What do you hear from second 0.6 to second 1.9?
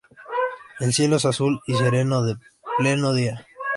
El cielo es azul y